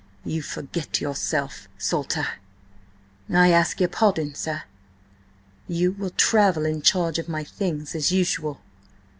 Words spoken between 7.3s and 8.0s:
things,